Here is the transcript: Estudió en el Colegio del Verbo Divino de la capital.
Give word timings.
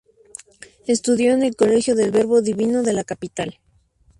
Estudió 0.87 1.31
en 1.31 1.43
el 1.43 1.55
Colegio 1.55 1.93
del 1.93 2.09
Verbo 2.09 2.41
Divino 2.41 2.81
de 2.81 2.91
la 2.93 3.03
capital. 3.03 3.59